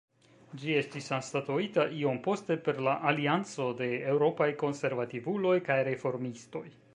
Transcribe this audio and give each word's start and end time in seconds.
Ĝi 0.61 0.71
estis 0.77 1.09
anstataŭita 1.17 1.85
iom 1.97 2.17
poste 2.27 2.57
per 2.69 2.81
la 2.87 2.95
Alianco 3.11 3.69
de 3.83 3.91
Eŭropaj 4.15 4.49
Konservativuloj 4.65 5.55
kaj 5.69 5.79
Reformistoj. 5.91 6.65